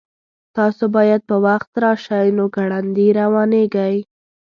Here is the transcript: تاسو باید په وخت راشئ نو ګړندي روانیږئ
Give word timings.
تاسو 0.57 0.83
باید 0.95 1.21
په 1.29 1.35
وخت 1.45 1.71
راشئ 1.83 2.27
نو 2.37 2.45
ګړندي 2.55 3.07
روانیږئ 3.19 3.97